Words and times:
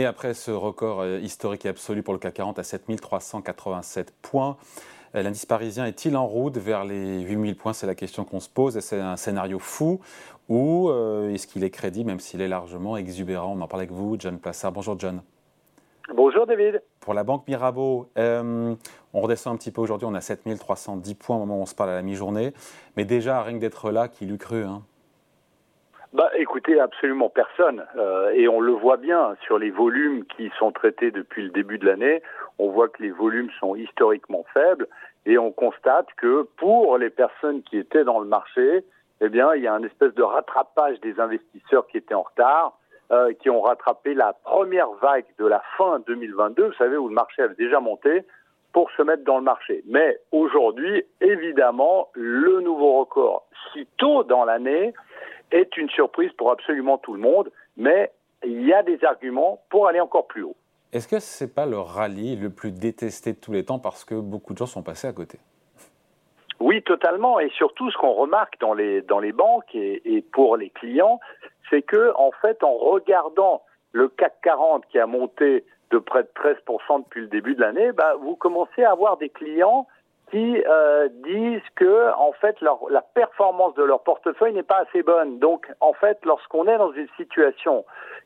Et 0.00 0.06
après 0.06 0.32
ce 0.32 0.50
record 0.50 1.02
euh, 1.02 1.18
historique 1.18 1.66
et 1.66 1.68
absolu 1.68 2.02
pour 2.02 2.14
le 2.14 2.18
CAC 2.18 2.32
40 2.32 2.58
à 2.58 2.62
7387 2.62 4.14
points, 4.22 4.56
euh, 5.14 5.22
l'indice 5.22 5.44
parisien 5.44 5.84
est-il 5.84 6.16
en 6.16 6.26
route 6.26 6.56
vers 6.56 6.86
les 6.86 7.20
8000 7.20 7.54
points? 7.54 7.74
C'est 7.74 7.86
la 7.86 7.94
question 7.94 8.24
qu'on 8.24 8.40
se 8.40 8.48
pose. 8.48 8.80
C'est 8.80 8.98
un 8.98 9.18
scénario 9.18 9.58
fou 9.58 10.00
ou 10.48 10.88
euh, 10.88 11.34
est-ce 11.34 11.46
qu'il 11.46 11.64
est 11.64 11.70
crédible, 11.70 12.08
même 12.08 12.18
s'il 12.18 12.40
est 12.40 12.48
largement 12.48 12.96
exubérant? 12.96 13.52
On 13.52 13.60
en 13.60 13.68
parle 13.68 13.82
avec 13.82 13.92
vous, 13.92 14.16
John 14.18 14.38
Plassard. 14.38 14.72
Bonjour, 14.72 14.98
John. 14.98 15.20
Bonjour, 16.14 16.46
David. 16.46 16.82
Pour 17.00 17.12
la 17.12 17.22
Banque 17.22 17.46
Mirabeau, 17.46 18.08
on 18.16 18.76
redescend 19.12 19.52
un 19.52 19.58
petit 19.58 19.70
peu 19.70 19.82
aujourd'hui. 19.82 20.08
On 20.10 20.14
a 20.14 20.22
7310 20.22 21.14
points 21.14 21.36
au 21.36 21.40
moment 21.40 21.58
où 21.58 21.62
on 21.62 21.66
se 21.66 21.74
parle 21.74 21.90
à 21.90 21.94
la 21.96 22.02
mi-journée. 22.02 22.54
Mais 22.96 23.04
déjà, 23.04 23.42
rien 23.42 23.56
que 23.56 23.60
d'être 23.60 23.90
là, 23.90 24.08
qui 24.08 24.24
l'eût 24.24 24.38
cru 24.38 24.64
hein? 24.64 24.80
Bah, 26.12 26.28
écoutez, 26.36 26.80
absolument 26.80 27.28
personne. 27.28 27.84
Euh, 27.96 28.30
et 28.30 28.48
on 28.48 28.60
le 28.60 28.72
voit 28.72 28.96
bien 28.96 29.36
sur 29.44 29.58
les 29.58 29.70
volumes 29.70 30.24
qui 30.24 30.50
sont 30.58 30.72
traités 30.72 31.12
depuis 31.12 31.42
le 31.44 31.50
début 31.50 31.78
de 31.78 31.86
l'année. 31.86 32.20
On 32.58 32.70
voit 32.70 32.88
que 32.88 33.02
les 33.02 33.12
volumes 33.12 33.50
sont 33.60 33.76
historiquement 33.76 34.44
faibles 34.52 34.88
et 35.24 35.38
on 35.38 35.52
constate 35.52 36.08
que 36.16 36.42
pour 36.56 36.98
les 36.98 37.10
personnes 37.10 37.62
qui 37.62 37.78
étaient 37.78 38.04
dans 38.04 38.18
le 38.18 38.26
marché, 38.26 38.84
eh 39.20 39.28
bien, 39.28 39.54
il 39.54 39.62
y 39.62 39.68
a 39.68 39.74
un 39.74 39.84
espèce 39.84 40.14
de 40.14 40.22
rattrapage 40.22 40.98
des 41.00 41.20
investisseurs 41.20 41.86
qui 41.86 41.98
étaient 41.98 42.14
en 42.14 42.22
retard, 42.22 42.76
euh, 43.12 43.32
qui 43.34 43.48
ont 43.48 43.60
rattrapé 43.60 44.14
la 44.14 44.32
première 44.32 44.90
vague 45.02 45.26
de 45.38 45.46
la 45.46 45.62
fin 45.76 46.00
2022, 46.06 46.66
vous 46.66 46.72
savez, 46.74 46.96
où 46.96 47.08
le 47.08 47.14
marché 47.14 47.42
avait 47.42 47.54
déjà 47.54 47.78
monté, 47.78 48.24
pour 48.72 48.90
se 48.92 49.02
mettre 49.02 49.24
dans 49.24 49.36
le 49.36 49.44
marché. 49.44 49.82
Mais 49.86 50.18
aujourd'hui, 50.32 51.04
évidemment, 51.20 52.08
le 52.14 52.60
nouveau 52.60 53.00
record 53.00 53.46
si 53.72 53.86
tôt 53.98 54.24
dans 54.24 54.44
l'année, 54.44 54.94
est 55.52 55.76
une 55.76 55.88
surprise 55.90 56.32
pour 56.32 56.50
absolument 56.50 56.98
tout 56.98 57.14
le 57.14 57.20
monde, 57.20 57.50
mais 57.76 58.12
il 58.44 58.66
y 58.66 58.72
a 58.72 58.82
des 58.82 59.02
arguments 59.04 59.62
pour 59.68 59.86
aller 59.86 60.00
encore 60.00 60.26
plus 60.26 60.42
haut. 60.42 60.56
Est-ce 60.92 61.06
que 61.06 61.20
ce 61.20 61.44
n'est 61.44 61.50
pas 61.50 61.66
le 61.66 61.78
rallye 61.78 62.36
le 62.36 62.50
plus 62.50 62.72
détesté 62.72 63.32
de 63.32 63.38
tous 63.38 63.52
les 63.52 63.64
temps 63.64 63.78
parce 63.78 64.04
que 64.04 64.14
beaucoup 64.14 64.52
de 64.52 64.58
gens 64.58 64.66
sont 64.66 64.82
passés 64.82 65.06
à 65.06 65.12
côté? 65.12 65.38
Oui, 66.58 66.82
totalement. 66.82 67.40
Et 67.40 67.48
surtout, 67.50 67.90
ce 67.90 67.96
qu'on 67.96 68.12
remarque 68.12 68.58
dans 68.60 68.74
les, 68.74 69.00
dans 69.02 69.18
les 69.18 69.32
banques 69.32 69.74
et, 69.74 70.16
et 70.16 70.20
pour 70.20 70.56
les 70.56 70.70
clients, 70.70 71.20
c'est 71.70 71.82
que, 71.82 72.12
en 72.16 72.32
fait, 72.42 72.62
en 72.64 72.76
regardant 72.76 73.62
le 73.92 74.08
CAC 74.08 74.40
40 74.42 74.86
qui 74.86 74.98
a 74.98 75.06
monté 75.06 75.64
de 75.90 75.98
près 75.98 76.22
de 76.22 76.30
13% 76.36 77.04
depuis 77.04 77.22
le 77.22 77.26
début 77.28 77.54
de 77.54 77.60
l'année, 77.60 77.92
bah, 77.92 78.14
vous 78.20 78.36
commencez 78.36 78.82
à 78.82 78.92
avoir 78.92 79.16
des 79.16 79.28
clients 79.28 79.86
qui 80.30 80.62
euh, 80.66 81.08
disent 81.24 81.68
que 81.76 82.12
en 82.14 82.32
fait 82.32 82.56
la 82.60 83.02
performance 83.14 83.74
de 83.74 83.82
leur 83.82 84.02
portefeuille 84.02 84.52
n'est 84.52 84.62
pas 84.62 84.84
assez 84.88 85.02
bonne. 85.02 85.38
Donc 85.38 85.66
en 85.80 85.92
fait, 85.92 86.18
lorsqu'on 86.24 86.66
est 86.66 86.78
dans 86.78 86.92
une 86.92 87.08
situation 87.16 87.84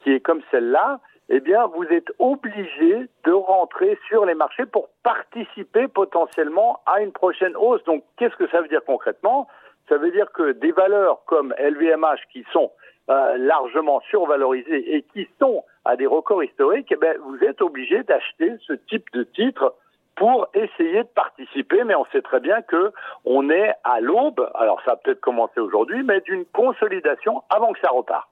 qui 0.00 0.12
est 0.12 0.20
comme 0.20 0.42
celle-là, 0.50 1.00
eh 1.28 1.40
bien 1.40 1.66
vous 1.66 1.84
êtes 1.84 2.08
obligé 2.18 3.08
de 3.24 3.32
rentrer 3.32 3.98
sur 4.08 4.26
les 4.26 4.34
marchés 4.34 4.66
pour 4.66 4.88
participer 5.02 5.88
potentiellement 5.88 6.80
à 6.86 7.00
une 7.00 7.12
prochaine 7.12 7.56
hausse. 7.56 7.82
Donc 7.84 8.04
qu'est-ce 8.16 8.36
que 8.36 8.48
ça 8.48 8.60
veut 8.60 8.68
dire 8.68 8.84
concrètement? 8.84 9.48
Ça 9.88 9.96
veut 9.96 10.10
dire 10.10 10.30
que 10.32 10.52
des 10.52 10.72
valeurs 10.72 11.24
comme 11.26 11.54
LVMH 11.58 12.26
qui 12.32 12.44
sont 12.52 12.72
euh, 13.08 13.36
largement 13.38 14.00
survalorisées 14.10 14.96
et 14.96 15.02
qui 15.02 15.28
sont 15.40 15.64
à 15.84 15.94
des 15.94 16.06
records 16.06 16.42
historiques, 16.42 16.88
eh 16.90 16.96
bien, 16.96 17.14
vous 17.22 17.38
êtes 17.44 17.62
obligé 17.62 18.02
d'acheter 18.02 18.56
ce 18.66 18.72
type 18.72 19.04
de 19.12 19.22
titres 19.22 19.74
pour 20.16 20.48
essayer 20.54 21.02
de 21.02 21.08
participer, 21.08 21.84
mais 21.84 21.94
on 21.94 22.06
sait 22.06 22.22
très 22.22 22.40
bien 22.40 22.62
que 22.62 22.92
on 23.24 23.50
est 23.50 23.72
à 23.84 24.00
l'aube, 24.00 24.50
alors 24.54 24.80
ça 24.84 24.92
a 24.92 24.96
peut-être 24.96 25.20
commencé 25.20 25.60
aujourd'hui, 25.60 26.02
mais 26.02 26.20
d'une 26.22 26.44
consolidation 26.46 27.42
avant 27.50 27.72
que 27.72 27.80
ça 27.80 27.90
repart. 27.90 28.28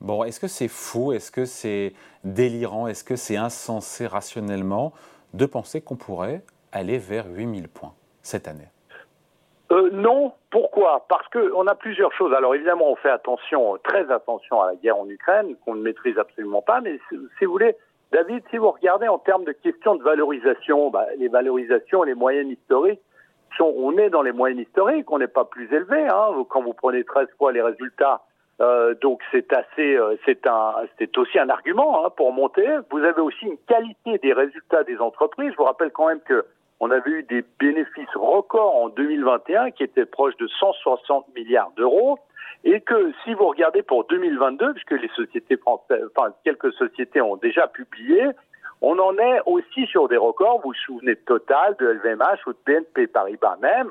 Bon, 0.00 0.22
est-ce 0.24 0.38
que 0.38 0.48
c'est 0.48 0.68
fou, 0.68 1.12
est-ce 1.12 1.32
que 1.32 1.44
c'est 1.44 1.92
délirant, 2.22 2.86
est-ce 2.86 3.04
que 3.04 3.16
c'est 3.16 3.36
insensé 3.36 4.06
rationnellement 4.06 4.92
de 5.32 5.46
penser 5.46 5.80
qu'on 5.82 5.96
pourrait 5.96 6.42
aller 6.72 6.98
vers 6.98 7.26
8000 7.26 7.68
points 7.68 7.94
cette 8.22 8.46
année? 8.46 8.68
Euh, 9.72 9.90
non, 9.92 10.32
pourquoi? 10.50 11.06
Parce 11.08 11.26
qu'on 11.28 11.66
a 11.66 11.74
plusieurs 11.74 12.12
choses. 12.12 12.32
Alors 12.34 12.54
évidemment, 12.54 12.90
on 12.90 12.96
fait 12.96 13.10
attention, 13.10 13.76
très 13.82 14.10
attention 14.12 14.60
à 14.60 14.66
la 14.68 14.76
guerre 14.76 14.98
en 14.98 15.08
Ukraine, 15.08 15.56
qu'on 15.64 15.74
ne 15.74 15.82
maîtrise 15.82 16.18
absolument 16.18 16.62
pas, 16.62 16.80
mais 16.80 17.00
si 17.08 17.44
vous 17.44 17.52
voulez, 17.52 17.74
David, 18.14 18.44
si 18.50 18.58
vous 18.58 18.70
regardez 18.70 19.08
en 19.08 19.18
termes 19.18 19.42
de 19.42 19.50
questions 19.50 19.96
de 19.96 20.02
valorisation, 20.04 20.88
bah, 20.88 21.04
les 21.18 21.26
valorisations, 21.26 22.04
les 22.04 22.14
moyennes 22.14 22.48
historiques, 22.48 23.00
sont, 23.58 23.74
on 23.76 23.98
est 23.98 24.08
dans 24.08 24.22
les 24.22 24.30
moyennes 24.30 24.60
historiques, 24.60 25.10
on 25.10 25.18
n'est 25.18 25.26
pas 25.26 25.44
plus 25.44 25.64
élevé. 25.72 26.06
Hein, 26.06 26.28
quand 26.48 26.62
vous 26.62 26.74
prenez 26.74 27.02
13 27.02 27.26
fois 27.36 27.50
les 27.50 27.60
résultats, 27.60 28.22
euh, 28.60 28.94
donc 29.02 29.20
c'est 29.32 29.52
assez, 29.52 29.96
euh, 29.96 30.14
aussi 31.16 31.38
un 31.40 31.48
argument 31.48 32.06
hein, 32.06 32.10
pour 32.16 32.32
monter. 32.32 32.64
Vous 32.92 32.98
avez 32.98 33.20
aussi 33.20 33.46
une 33.46 33.58
qualité 33.66 34.18
des 34.18 34.32
résultats 34.32 34.84
des 34.84 34.98
entreprises. 34.98 35.50
Je 35.50 35.56
vous 35.56 35.64
rappelle 35.64 35.90
quand 35.90 36.06
même 36.06 36.20
que 36.20 36.44
on 36.78 36.92
avait 36.92 37.10
eu 37.10 37.22
des 37.24 37.44
bénéfices 37.58 38.14
records 38.14 38.76
en 38.76 38.90
2021 38.90 39.72
qui 39.72 39.82
étaient 39.82 40.06
proches 40.06 40.36
de 40.36 40.46
160 40.46 41.34
milliards 41.34 41.72
d'euros 41.76 42.20
et 42.64 42.80
que 42.80 43.12
si 43.22 43.34
vous 43.34 43.46
regardez 43.46 43.82
pour 43.82 44.04
2022, 44.06 44.72
puisque 44.72 45.02
les 45.02 45.10
sociétés 45.14 45.56
françaises, 45.58 46.08
enfin 46.16 46.32
quelques 46.44 46.72
sociétés 46.72 47.20
ont 47.20 47.36
déjà 47.36 47.68
publié, 47.68 48.26
on 48.80 48.98
en 48.98 49.16
est 49.18 49.40
aussi 49.46 49.86
sur 49.86 50.08
des 50.08 50.16
records. 50.16 50.60
Vous 50.62 50.70
vous 50.70 50.74
souvenez 50.74 51.14
de 51.14 51.20
Total, 51.20 51.76
de 51.78 51.86
LVMH 51.86 52.46
ou 52.46 52.52
de 52.52 52.58
BNP 52.66 53.06
Paribas 53.06 53.56
même. 53.60 53.90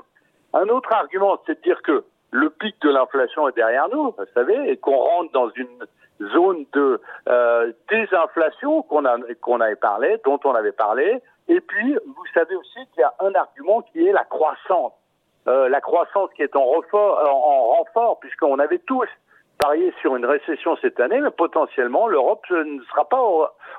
Un 0.53 0.67
autre 0.69 0.91
argument, 0.93 1.39
c'est 1.45 1.55
de 1.55 1.61
dire 1.61 1.81
que 1.81 2.03
le 2.31 2.49
pic 2.49 2.75
de 2.81 2.89
l'inflation 2.89 3.47
est 3.47 3.55
derrière 3.55 3.89
nous, 3.89 4.11
vous 4.17 4.25
savez, 4.33 4.71
et 4.71 4.77
qu'on 4.77 4.97
rentre 4.97 5.31
dans 5.31 5.49
une 5.51 5.85
zone 6.31 6.65
de 6.73 6.99
euh, 7.27 7.71
désinflation 7.89 8.81
qu'on 8.83 9.05
avait 9.05 9.75
parlé, 9.75 10.17
dont 10.25 10.39
on 10.43 10.53
avait 10.53 10.71
parlé. 10.71 11.21
Et 11.47 11.59
puis, 11.61 11.93
vous 12.05 12.25
savez 12.33 12.55
aussi 12.55 12.79
qu'il 12.93 13.01
y 13.01 13.03
a 13.03 13.13
un 13.19 13.33
argument 13.35 13.81
qui 13.81 14.07
est 14.07 14.11
la 14.11 14.23
croissance. 14.23 14.93
Euh, 15.47 15.67
la 15.67 15.81
croissance 15.81 16.29
qui 16.35 16.41
est 16.41 16.55
en, 16.55 16.63
renfort, 16.63 17.19
en 17.29 17.77
renfort 17.77 18.19
puisqu'on 18.19 18.59
avait 18.59 18.79
tous 18.79 19.07
parié 19.59 19.93
sur 20.01 20.15
une 20.15 20.25
récession 20.25 20.77
cette 20.81 20.99
année, 20.99 21.19
mais 21.19 21.31
potentiellement 21.31 22.07
l'Europe 22.07 22.45
ne 22.49 22.81
sera 22.83 23.07
pas 23.07 23.21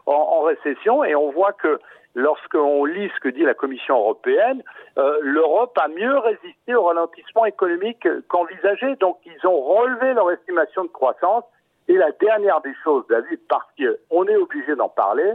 en, 0.06 0.42
récession 0.42 1.04
et 1.04 1.14
on 1.14 1.30
voit 1.30 1.52
que 1.52 1.78
lorsqu'on 2.14 2.84
lit 2.84 3.10
ce 3.14 3.20
que 3.20 3.28
dit 3.28 3.42
la 3.42 3.54
Commission 3.54 3.98
européenne, 3.98 4.62
euh, 4.98 5.18
l'Europe 5.22 5.76
a 5.82 5.88
mieux 5.88 6.18
résisté 6.18 6.74
au 6.74 6.84
ralentissement 6.84 7.46
économique 7.46 8.06
qu'envisagé. 8.28 8.96
Donc 8.96 9.18
ils 9.24 9.46
ont 9.46 9.60
relevé 9.60 10.14
leur 10.14 10.30
estimation 10.30 10.84
de 10.84 10.88
croissance. 10.90 11.44
Et 11.88 11.94
la 11.94 12.12
dernière 12.12 12.62
des 12.62 12.74
choses, 12.82 13.04
David, 13.10 13.40
parce 13.48 13.66
qu'on 13.76 14.24
est 14.26 14.36
obligé 14.36 14.74
d'en 14.74 14.88
parler, 14.88 15.32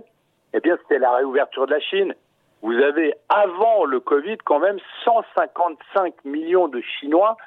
eh 0.54 0.60
bien 0.60 0.78
c'était 0.82 1.00
la 1.00 1.12
réouverture 1.12 1.68
de 1.68 1.74
la 1.74 1.80
Chine. 1.80 2.16
Vous 2.62 2.74
avez, 2.74 3.14
avant 3.30 3.86
le 3.86 4.02
Covid, 4.02 4.38
quand 4.44 4.60
même 4.60 4.78
155 5.06 6.14
millions 6.26 6.68
de 6.68 6.82
Chinois 6.82 7.38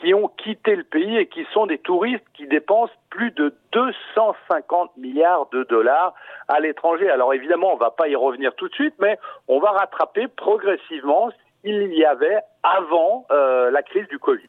qui 0.00 0.14
ont 0.14 0.28
quitté 0.28 0.76
le 0.76 0.84
pays 0.84 1.18
et 1.18 1.26
qui 1.26 1.44
sont 1.52 1.66
des 1.66 1.76
touristes 1.78 2.24
qui 2.32 2.46
dépensent 2.46 2.92
plus 3.10 3.32
de 3.32 3.54
250 3.72 4.96
milliards 4.96 5.48
de 5.52 5.64
dollars 5.64 6.14
à 6.48 6.60
l'étranger. 6.60 7.10
Alors 7.10 7.34
évidemment, 7.34 7.72
on 7.72 7.74
ne 7.74 7.80
va 7.80 7.90
pas 7.90 8.08
y 8.08 8.16
revenir 8.16 8.54
tout 8.54 8.68
de 8.68 8.74
suite, 8.74 8.94
mais 8.98 9.18
on 9.46 9.60
va 9.60 9.72
rattraper 9.72 10.26
progressivement 10.28 11.30
s'il 11.62 11.92
y 11.94 12.04
avait 12.06 12.38
avant 12.62 13.26
euh, 13.30 13.70
la 13.70 13.82
crise 13.82 14.08
du 14.08 14.18
Covid. 14.18 14.48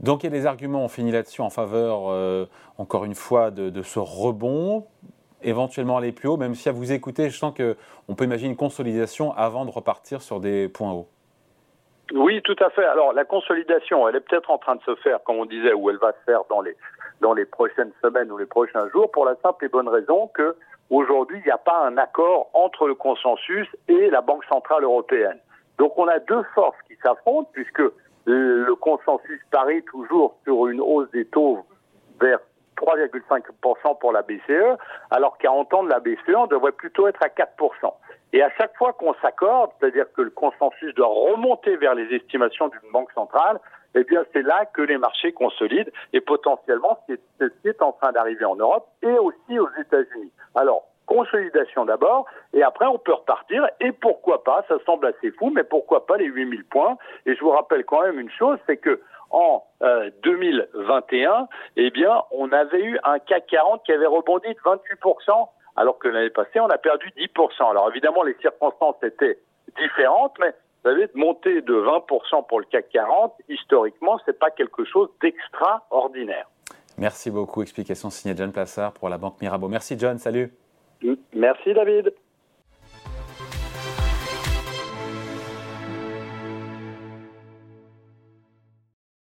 Donc 0.00 0.22
il 0.22 0.26
y 0.26 0.28
a 0.28 0.32
des 0.32 0.46
arguments, 0.46 0.84
on 0.84 0.88
finit 0.88 1.12
là-dessus, 1.12 1.40
en 1.40 1.50
faveur, 1.50 2.10
euh, 2.10 2.44
encore 2.76 3.04
une 3.04 3.14
fois, 3.14 3.50
de 3.50 3.82
ce 3.82 4.00
rebond 4.00 4.84
éventuellement 5.44 5.96
aller 5.96 6.12
plus 6.12 6.28
haut, 6.28 6.36
même 6.36 6.54
si 6.54 6.68
à 6.68 6.72
vous 6.72 6.92
écouter, 6.92 7.30
je 7.30 7.36
sens 7.36 7.54
qu'on 7.54 8.14
peut 8.14 8.24
imaginer 8.24 8.50
une 8.50 8.56
consolidation 8.56 9.32
avant 9.36 9.64
de 9.64 9.70
repartir 9.70 10.22
sur 10.22 10.40
des 10.40 10.68
points 10.68 10.92
hauts. 10.92 11.08
Oui, 12.14 12.42
tout 12.42 12.56
à 12.60 12.68
fait. 12.70 12.84
Alors 12.84 13.12
la 13.12 13.24
consolidation, 13.24 14.08
elle 14.08 14.16
est 14.16 14.20
peut-être 14.20 14.50
en 14.50 14.58
train 14.58 14.76
de 14.76 14.82
se 14.82 14.94
faire, 14.96 15.22
comme 15.24 15.36
on 15.36 15.46
disait, 15.46 15.72
ou 15.72 15.88
elle 15.88 15.98
va 15.98 16.12
se 16.12 16.24
faire 16.26 16.42
dans 16.50 16.60
les 16.60 16.76
dans 17.20 17.32
les 17.32 17.44
prochaines 17.44 17.92
semaines 18.02 18.30
ou 18.32 18.36
les 18.36 18.46
prochains 18.46 18.88
jours, 18.88 19.10
pour 19.12 19.24
la 19.24 19.36
simple 19.36 19.64
et 19.64 19.68
bonne 19.68 19.88
raison 19.88 20.26
que 20.34 20.56
aujourd'hui 20.90 21.38
il 21.38 21.44
n'y 21.44 21.52
a 21.52 21.58
pas 21.58 21.86
un 21.86 21.96
accord 21.96 22.50
entre 22.52 22.88
le 22.88 22.96
consensus 22.96 23.68
et 23.88 24.10
la 24.10 24.20
Banque 24.20 24.44
centrale 24.44 24.82
européenne. 24.82 25.38
Donc 25.78 25.96
on 25.96 26.08
a 26.08 26.18
deux 26.18 26.42
forces 26.54 26.76
qui 26.88 26.96
s'affrontent 27.02 27.48
puisque 27.52 27.82
le 28.26 28.74
consensus 28.74 29.40
parie 29.50 29.82
toujours 29.84 30.36
sur 30.44 30.66
une 30.66 30.80
hausse 30.80 31.10
des 31.12 31.24
taux 31.26 31.64
vers 32.20 32.40
3,5% 32.82 33.98
pour 33.98 34.12
la 34.12 34.22
BCE, 34.22 34.76
alors 35.10 35.38
qu'à 35.38 35.52
entendre 35.52 35.88
la 35.88 36.00
BCE, 36.00 36.34
on 36.36 36.46
devrait 36.46 36.72
plutôt 36.72 37.06
être 37.06 37.22
à 37.22 37.28
4%. 37.28 37.46
Et 38.32 38.42
à 38.42 38.50
chaque 38.58 38.76
fois 38.76 38.92
qu'on 38.92 39.14
s'accorde, 39.22 39.70
c'est-à-dire 39.78 40.06
que 40.14 40.22
le 40.22 40.30
consensus 40.30 40.94
doit 40.94 41.06
remonter 41.06 41.76
vers 41.76 41.94
les 41.94 42.14
estimations 42.14 42.68
d'une 42.68 42.90
banque 42.92 43.12
centrale, 43.12 43.60
eh 43.94 44.04
bien 44.04 44.24
c'est 44.32 44.42
là 44.42 44.64
que 44.66 44.82
les 44.82 44.96
marchés 44.96 45.32
consolident 45.32 45.90
et 46.12 46.20
potentiellement 46.20 46.98
c'est 47.06 47.20
ce 47.38 47.44
qui 47.44 47.68
est 47.68 47.82
en 47.82 47.92
train 47.92 48.10
d'arriver 48.12 48.44
en 48.44 48.56
Europe 48.56 48.88
et 49.02 49.12
aussi 49.18 49.58
aux 49.58 49.68
États-Unis. 49.78 50.32
Alors 50.54 50.84
consolidation 51.12 51.84
d'abord, 51.84 52.26
et 52.54 52.62
après 52.62 52.86
on 52.86 52.98
peut 52.98 53.12
repartir, 53.12 53.68
et 53.80 53.92
pourquoi 53.92 54.42
pas, 54.42 54.64
ça 54.68 54.76
semble 54.86 55.06
assez 55.06 55.30
fou, 55.32 55.50
mais 55.54 55.64
pourquoi 55.64 56.06
pas 56.06 56.16
les 56.16 56.26
8000 56.26 56.64
points 56.64 56.96
Et 57.26 57.34
je 57.34 57.40
vous 57.40 57.50
rappelle 57.50 57.84
quand 57.84 58.02
même 58.02 58.18
une 58.18 58.30
chose, 58.30 58.58
c'est 58.66 58.78
que 58.78 59.00
en 59.30 59.64
euh, 59.82 60.10
2021, 60.22 61.48
eh 61.76 61.90
bien, 61.90 62.22
on 62.30 62.52
avait 62.52 62.82
eu 62.82 62.98
un 63.02 63.18
CAC 63.18 63.46
40 63.46 63.82
qui 63.84 63.92
avait 63.92 64.06
rebondi 64.06 64.48
de 64.48 64.60
28%, 64.60 65.48
alors 65.76 65.98
que 65.98 66.08
l'année 66.08 66.30
passée, 66.30 66.60
on 66.60 66.68
a 66.68 66.78
perdu 66.78 67.10
10%. 67.16 67.70
Alors 67.70 67.90
évidemment, 67.90 68.22
les 68.22 68.36
circonstances 68.40 68.96
étaient 69.02 69.38
différentes, 69.78 70.34
mais 70.38 70.50
vous 70.84 70.90
savez, 70.90 71.06
de 71.06 71.12
monter 71.14 71.62
de 71.62 71.74
20% 71.74 72.46
pour 72.46 72.60
le 72.60 72.66
CAC 72.66 72.90
40, 72.90 73.34
historiquement, 73.48 74.18
ce 74.18 74.30
n'est 74.30 74.36
pas 74.36 74.50
quelque 74.50 74.84
chose 74.84 75.08
d'extraordinaire. 75.22 76.46
Merci 76.98 77.30
beaucoup. 77.30 77.62
Explication 77.62 78.10
signée 78.10 78.34
John 78.36 78.52
Plassard 78.52 78.92
pour 78.92 79.08
la 79.08 79.16
Banque 79.16 79.40
Mirabeau. 79.40 79.68
Merci 79.68 79.98
John, 79.98 80.18
salut. 80.18 80.52
Merci 81.42 81.74
David. 81.74 82.14